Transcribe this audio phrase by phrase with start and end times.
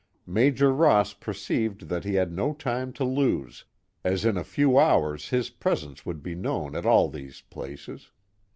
[0.25, 3.65] Major Ross perceived that he had no time to lose,
[4.03, 8.09] as in a few hours his presence would be known at all these places.